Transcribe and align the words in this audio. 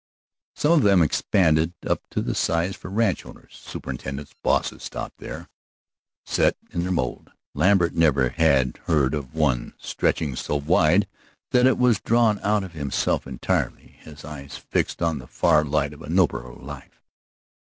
Some 0.55 0.71
of 0.71 0.81
them 0.81 1.03
expanded 1.03 1.73
up 1.85 2.01
to 2.09 2.23
the 2.23 2.33
size 2.33 2.75
for 2.75 2.89
ranch 2.89 3.23
owners, 3.23 3.61
superintendents, 3.63 4.33
bosses; 4.41 4.81
stopped 4.81 5.19
there, 5.19 5.47
set 6.25 6.57
in 6.71 6.81
their 6.81 6.91
mold. 6.91 7.29
Lambert 7.53 7.93
never 7.93 8.29
had 8.29 8.77
heard 8.85 9.13
of 9.13 9.35
one 9.35 9.75
stretching 9.77 10.35
so 10.35 10.55
wide 10.55 11.07
that 11.51 11.67
he 11.67 11.71
was 11.73 11.99
drawn 11.99 12.39
out 12.39 12.63
of 12.63 12.71
himself 12.73 13.27
entirely, 13.27 13.95
his 13.99 14.25
eyes 14.25 14.57
fixed 14.57 15.03
on 15.03 15.19
the 15.19 15.27
far 15.27 15.63
light 15.63 15.93
of 15.93 16.01
a 16.01 16.09
nobler 16.09 16.51
life. 16.51 16.99